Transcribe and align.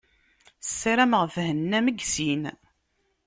Sarameɣ 0.79 1.23
thennam 1.35 1.87
deg 1.89 1.99
sin. 2.13 2.43